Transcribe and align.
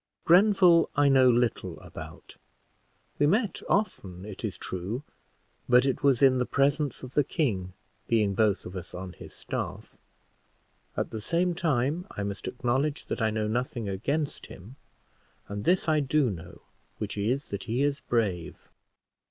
Grenville, 0.25 0.89
I 0.95 1.09
know 1.09 1.29
little 1.29 1.79
about; 1.79 2.35
we 3.19 3.27
met 3.27 3.61
often, 3.69 4.25
it 4.25 4.43
is 4.43 4.57
true, 4.57 5.03
but 5.69 5.85
it 5.85 6.01
was 6.01 6.23
in 6.23 6.39
the 6.39 6.45
presence 6.47 7.03
of 7.03 7.13
the 7.13 7.23
king, 7.23 7.73
being 8.07 8.33
both 8.33 8.65
of 8.65 8.75
us 8.75 8.95
on 8.95 9.13
his 9.13 9.31
staff; 9.35 9.95
at 10.97 11.11
the 11.11 11.21
same 11.21 11.53
time, 11.53 12.07
I 12.09 12.23
must 12.23 12.47
acknowledge 12.47 13.05
that 13.09 13.21
I 13.21 13.29
know 13.29 13.45
nothing 13.47 13.87
against 13.87 14.47
him; 14.47 14.75
and 15.47 15.65
this 15.65 15.87
I 15.87 15.99
do 15.99 16.31
know, 16.31 16.61
which 16.97 17.15
is, 17.15 17.49
that 17.49 17.65
he 17.65 17.83
is 17.83 17.99
brave." 17.99 18.57